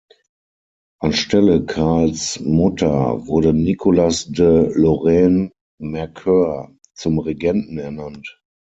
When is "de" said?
4.31-4.71